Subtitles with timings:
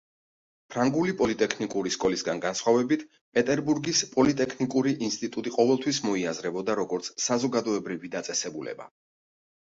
[0.75, 3.03] ფრანგული პოლიტექნიკური სკოლისგან განსხვავებით
[3.37, 8.91] პეტერბურგის პოლიტექნიკური ინსტიტუტი ყოველთვის მოიაზრებოდა როგორც საზოგადოებრივი დაწესებულება.